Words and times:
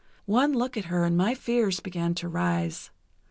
One 0.25 0.51
look 0.53 0.77
at 0.77 0.85
her 0.85 1.03
and 1.05 1.15
my 1.15 1.35
fears 1.35 1.79
began 1.79 2.15
to 2.15 2.27
rise. 2.27 2.89